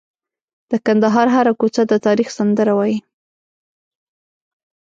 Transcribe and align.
د 0.71 0.73
کندهار 0.85 1.27
هره 1.35 1.53
کوڅه 1.59 1.81
د 1.87 1.93
تاریخ 2.05 2.27
سندره 2.37 2.73
وایي. 2.75 2.97